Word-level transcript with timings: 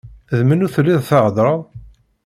D 0.37 0.39
menhu 0.47 0.67
telliḍ 0.73 1.01
theddreḍ? 1.09 1.61